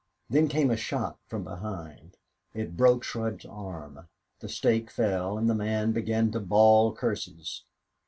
Then 0.31 0.47
came 0.47 0.71
a 0.71 0.77
shot 0.77 1.19
from 1.27 1.43
behind. 1.43 2.17
It 2.55 2.75
broke 2.75 3.03
Shurd's 3.03 3.45
arm. 3.45 4.07
The 4.39 4.49
stake 4.49 4.89
fell 4.89 5.37
and 5.37 5.47
the 5.47 5.53
man 5.53 5.91
began 5.91 6.31
to 6.31 6.39
bawl 6.39 6.95
curses. 6.95 7.65